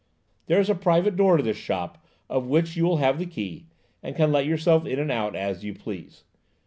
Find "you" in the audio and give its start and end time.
2.75-2.85, 5.63-5.75